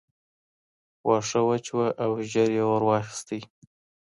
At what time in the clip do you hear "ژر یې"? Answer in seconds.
2.31-2.63